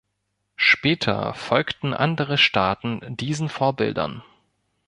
Später 0.55 1.35
folgten 1.35 1.93
andere 1.93 2.39
Staaten 2.39 3.01
diesen 3.17 3.49
Vorbildern. 3.49 4.23